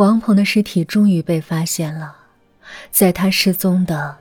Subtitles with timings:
[0.00, 2.16] 王鹏的尸体终于被发现了，
[2.90, 4.16] 在他失踪的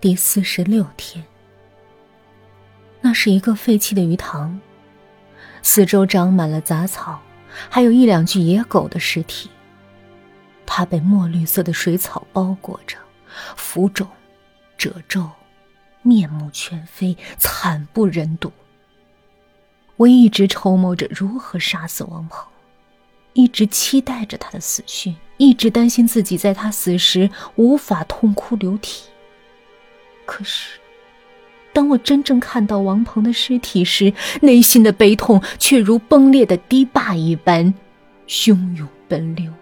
[0.00, 1.24] 第四十六天。
[3.00, 4.60] 那是一个废弃的鱼塘，
[5.60, 7.20] 四周长满了杂草，
[7.68, 9.50] 还有一两具野狗的尸体。
[10.64, 12.96] 它被墨绿色的水草包裹着，
[13.56, 14.06] 浮肿、
[14.76, 15.28] 褶皱，
[16.02, 18.52] 面目全非，惨不忍睹。
[19.96, 22.46] 我一直筹谋着如何杀死王鹏，
[23.32, 29.04] 一直期待着他的死讯，一直担心自己在他死时无法痛哭流涕。
[30.24, 30.78] 可是。
[31.70, 37.72] 当我真正看到王鹏的尸体时，内心的悲痛却如崩裂的堤坝一般
[38.26, 39.52] 汹涌奔流。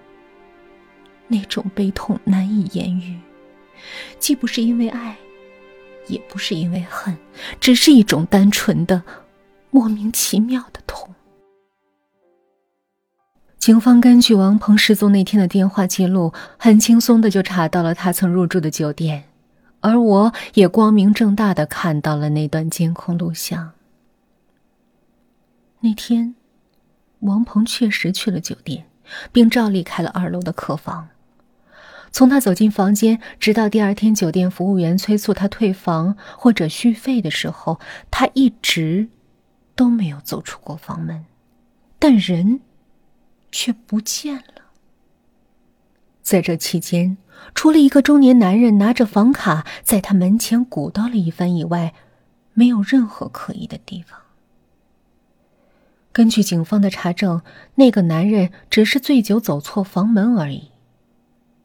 [1.29, 3.19] 那种悲痛难以言喻，
[4.19, 5.15] 既不是因为爱，
[6.07, 7.15] 也不是因为恨，
[7.61, 9.03] 只是一种单纯的、
[9.71, 11.15] 莫名其妙的痛。
[13.67, 19.25] 警方根据王鹏失踪那天的电话记录，很轻松的就查到了他曾入住的酒店。
[19.81, 23.73] 而我也光明正大的看到了那段监控录像。
[25.81, 26.37] 那天，
[27.19, 28.87] 王鹏确实去了酒店，
[29.33, 31.09] 并照例开了二楼的客房。
[32.13, 37.81] 从他走进房间，直到第二天酒店服务员催促他退房或者续费的时候，
[38.13, 39.09] 他一直
[39.75, 41.25] 都没有走出过房门，
[41.99, 42.61] 但人
[43.57, 44.67] 却不见了。
[46.21, 47.17] 在这期间，
[47.55, 51.95] 除了一个中年男人拿着房卡在他门前鼓捣了一番以外，
[52.53, 54.21] 没有任何可疑的地方。
[56.13, 57.41] 根据警方的查证，
[57.77, 60.71] 那个男人只是醉酒走错房门而已。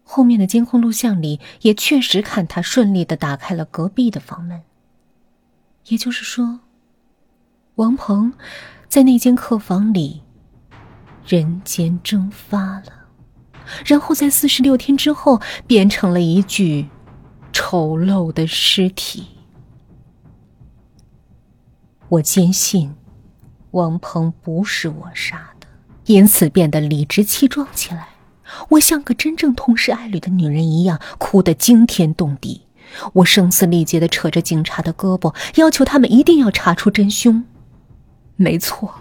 [0.03, 4.61] 后面的监控录像里也确实看他顺利的打开了隔壁的房门。
[5.87, 6.61] 也就是说，
[7.75, 8.31] 王鹏
[8.87, 10.21] 在那间客房里
[11.25, 12.85] 人间蒸发了。
[13.85, 16.87] 然后在四十六天之后，变成了一具
[17.53, 19.27] 丑陋的尸体。
[22.09, 22.93] 我坚信，
[23.71, 25.67] 王鹏不是我杀的，
[26.05, 28.09] 因此变得理直气壮起来。
[28.69, 32.63] 我像个真正痛失爱侣的女人一样，哭得惊天动地。
[33.13, 37.45] 我声嘶力竭的扯着警察的胳膊，要求他们一定要查出真凶。
[38.35, 38.93] 没错，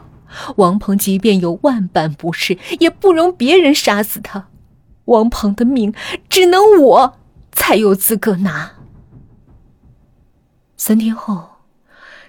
[0.57, 4.49] 王鹏即便有万般不是，也不容别人杀死他。
[5.07, 5.93] 王鹏的命，
[6.29, 7.19] 只能我
[7.53, 8.73] 才有资格拿。
[10.77, 11.49] 三天后，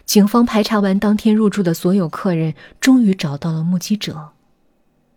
[0.05, 4.29] 警方排查完当天入住的所有客人，终于找到了目击者，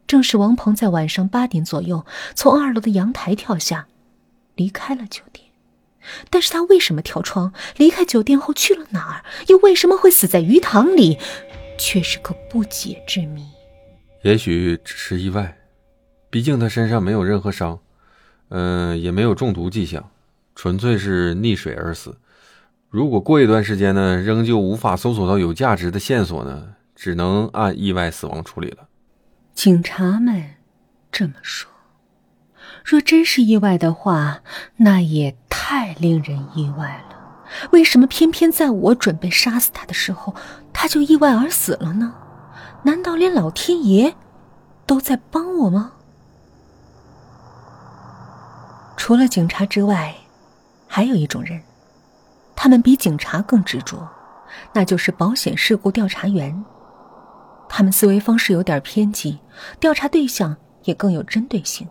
[0.06, 3.86] 正是王鹏在晚上八点左右从二楼的阳台跳下，
[4.54, 5.46] 离开了酒店。
[6.28, 7.54] 但是他为什么跳窗？
[7.78, 9.24] 离开酒店后去了哪儿？
[9.48, 11.18] 又为什么会死在鱼塘里？
[11.78, 13.46] 却是个不解之谜。
[14.22, 15.56] 也许只是意外。
[16.30, 17.78] 毕竟他身上没有任何伤，
[18.48, 20.10] 嗯，也没有中毒迹象，
[20.54, 22.18] 纯粹是溺水而死。
[22.90, 28.88] 如果过一段时间呢，仍旧无法搜索到有价值的线索呢，只能按意外死亡处理了。
[29.54, 30.54] 警察们
[31.12, 31.70] 这么说。
[32.84, 34.42] 若真是意外的话，
[34.78, 37.13] 那也太令人意外了。
[37.70, 40.34] 为什么偏偏在我准备杀死他的时候，
[40.72, 42.14] 他就意外而死了呢？
[42.82, 44.14] 难道连老天爷
[44.86, 45.92] 都在帮我吗？
[48.96, 50.14] 除了警察之外，
[50.86, 51.62] 还有一种人，
[52.56, 54.08] 他们比警察更执着，
[54.72, 56.64] 那就是保险事故调查员。
[57.68, 59.40] 他们思维方式有点偏激，
[59.80, 61.88] 调查对象也更有针对性。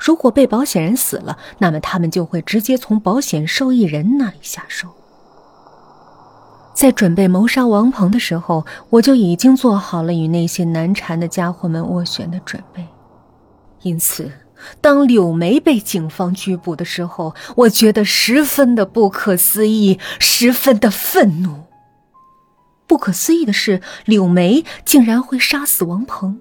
[0.00, 4.88] 如果被保险人死了，那么他们就会直接从保险受益人那里下手。
[6.74, 12.86] 在准备谋杀王鹏的时候，我就已经做好了与那些难缠的家伙们斡旋的准备，
[13.82, 14.32] 因此。
[14.82, 21.64] 当柳梅被警方拘捕的时候，我觉得十分的不可思议，十分的愤怒。
[22.86, 26.34] 不可思议的是，柳梅竟然会杀死王鹏；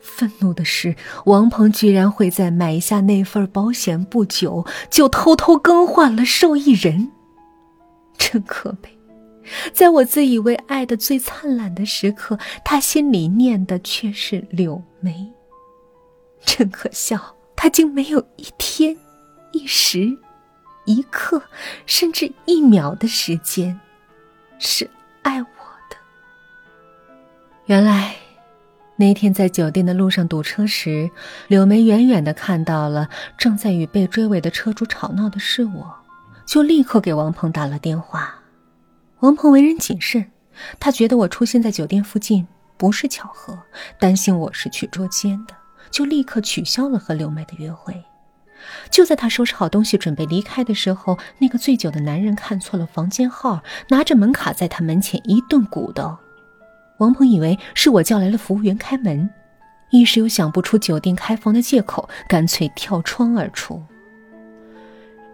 [0.00, 0.96] 愤怒的是，
[1.26, 7.12] 王鹏居然会在买下那份保险不久就偷偷更换了受益人。
[8.18, 8.98] 真可悲！
[9.72, 15.32] 在我自以为爱的最灿烂的时刻，他心里念的却是柳梅。
[16.44, 18.96] 真可笑，他竟没有一天、
[19.52, 20.16] 一时、
[20.84, 21.42] 一刻，
[21.84, 23.78] 甚至一秒的时间
[24.58, 24.88] 是
[25.22, 25.46] 爱我
[25.90, 25.96] 的。
[27.66, 28.14] 原来，
[29.00, 31.10] 那天在酒店的路上堵车时，
[31.48, 33.08] 柳梅远远的看到了
[33.38, 35.90] 正在与被追尾的车主吵闹的是我，
[36.44, 38.34] 就立刻给王鹏打了电话。
[39.20, 40.30] 王鹏为人谨慎，
[40.78, 43.58] 他觉得我出现在酒店附近不是巧合，
[43.98, 45.54] 担心我是去捉奸的。
[45.90, 48.04] 就立刻取消了和柳梅的约会。
[48.90, 56.20] 就在他收拾好东西准备离开的时候，那个醉酒的男人看错了房间号，拿着门卡在他门前一顿鼓捣。
[57.00, 59.28] 王鹏以为是我叫来了服务员开门，
[59.90, 63.82] 一时又想不出酒店开房的借口，干脆跳窗而出。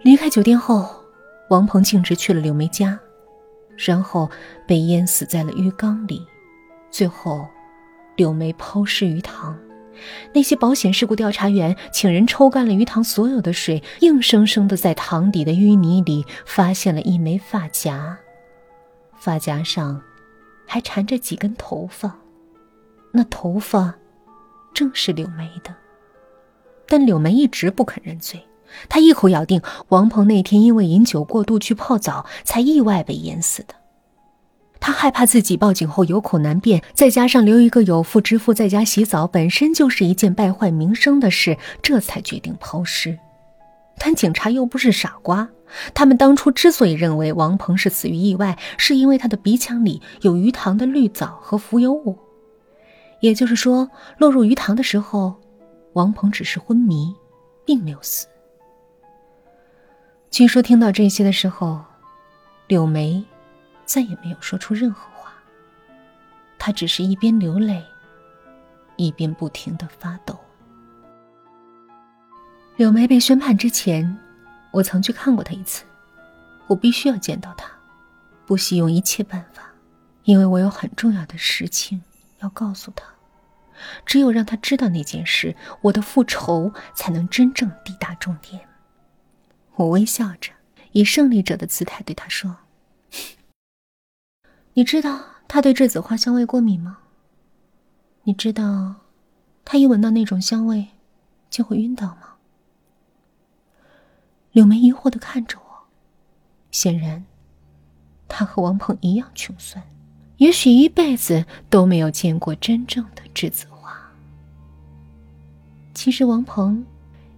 [0.02, 0.88] 离开酒店后，
[1.50, 2.96] 王鹏径直去了柳梅家，
[3.76, 4.30] 然后
[4.64, 6.24] 被淹死在了浴缸里。
[6.88, 7.44] 最后，
[8.14, 9.58] 柳梅抛尸鱼塘。
[10.32, 18.16] 那些保险事故调查员请人抽干了鱼塘所有的水，硬生生的在塘底的淤泥里发现了一枚发夹，
[19.18, 20.00] 发夹上
[20.66, 22.16] 还缠着几根头发，
[23.12, 23.94] 那头发
[24.74, 25.74] 正是柳梅的。
[26.86, 28.46] 但柳梅一直不肯认罪，
[28.88, 33.74] 她一口咬定王鹏那天因为饮酒过度去泡澡，才意外被淹死的。
[34.78, 43.18] 他害怕自己报警后有口难辩，再加上留一个有妇之夫在家洗澡本身就是一件败坏名声的事，这才决定抛尸。
[43.98, 45.48] 但警察又不是傻瓜，
[45.94, 52.18] 他们当初之所以认为王鹏是死于意外，是因为他的鼻腔里有鱼塘的绿藻和浮游物，
[53.20, 55.34] 也就是说，落入鱼塘的时候，
[55.92, 57.14] 王鹏只是昏迷，
[57.64, 58.26] 并没有死。
[60.30, 61.84] 据说听到这些的时候，
[62.68, 63.24] 柳梅。
[63.88, 65.32] 再也没有说出任何话。
[66.58, 67.80] 她只是一边流泪，
[68.96, 70.36] 一边不停的发抖。
[72.74, 74.18] 柳梅被宣判之前，
[74.76, 75.84] 我曾去看过他一次。
[76.66, 77.70] 我必须要见到他，
[78.44, 79.62] 不惜用一切办法，
[80.24, 82.02] 因为我有很重要的事情
[82.40, 83.06] 要告诉他。
[84.04, 88.68] 只有让他知道那件事，我的复仇才能真正抵达终点。
[89.76, 90.52] 我微笑着，
[90.92, 92.56] 以胜利者的姿态对他说。
[94.74, 96.98] 你知道他对栀子花香味过敏吗？
[98.24, 98.96] 你知道，
[99.64, 100.88] 他一闻到那种香味，
[101.48, 102.35] 就会晕倒吗？
[104.56, 105.86] 柳梅疑惑的看着我，
[106.70, 107.22] 显然，
[108.26, 109.84] 他和王鹏一样穷酸，
[110.38, 113.94] 也许一辈子都没有见过真正的栀子花。
[115.92, 116.86] 其实王鹏，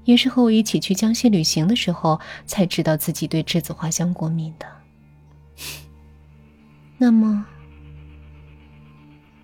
[0.05, 4.67] 也是和我一起去江西旅行的时候，才知道自己对栀子花香过敏的。
[6.99, 7.45] 那么，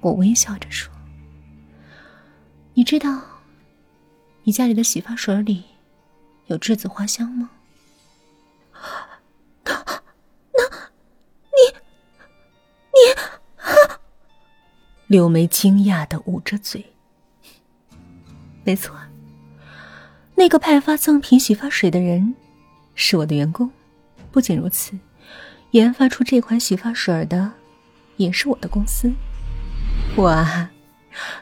[0.01, 0.95] 我微笑着说
[2.75, 3.21] ：“你知道，
[4.45, 5.65] 你家里的洗发水里
[6.47, 7.51] 有栀子花香吗？”
[15.07, 16.85] 柳梅惊讶的捂着嘴。
[18.65, 18.97] 没错，
[20.35, 22.35] 那个派发赠品洗发水的人
[22.95, 23.71] 是我的员工。
[24.31, 24.99] 不仅如此。
[25.73, 27.51] 研发出这款洗发水的，
[28.17, 29.13] 也是我的公司。
[30.17, 30.71] 我啊，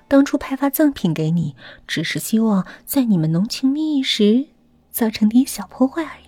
[0.08, 1.55] 当初派发赠品给你，
[1.87, 4.47] 只是希望在你们浓情蜜意时
[4.91, 6.25] 造成点小破坏而已。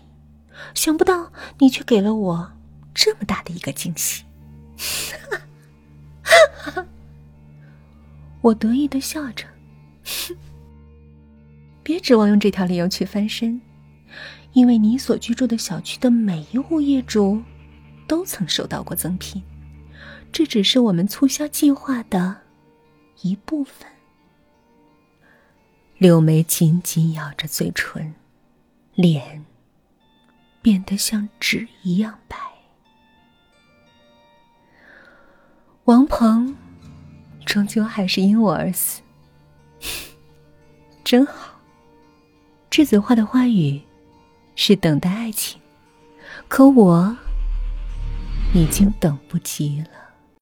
[0.75, 2.53] 想不到你却给了我
[2.93, 4.25] 这么大的一个惊喜
[5.31, 5.41] 哈。
[8.44, 9.46] 我得意的笑着，
[10.05, 10.37] 哼
[11.82, 13.58] 别指望用这条理由去翻身，
[14.52, 17.43] 因为你所居住的小区的每一户业主。
[18.06, 19.43] 都曾收到过赠品，
[20.31, 22.37] 这只是我们促销计划的
[23.23, 23.88] 一部分。
[25.96, 28.14] 柳梅紧紧咬着嘴唇，
[28.94, 29.43] 脸
[30.60, 32.36] 变得像纸一样白。
[35.84, 36.54] 王鹏
[37.55, 39.01] 终究还是因我而死，
[41.05, 41.61] 真好。
[42.69, 43.81] 栀子花的花语
[44.56, 45.61] 是等待爱情，
[46.49, 47.17] 可我。
[48.53, 50.04] 已经等不及了。